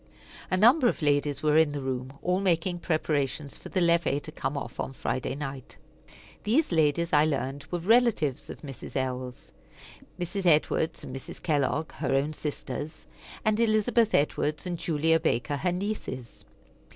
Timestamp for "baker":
15.19-15.57